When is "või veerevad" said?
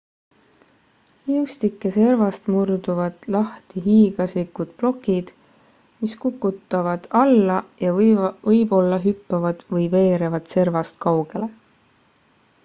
9.77-10.51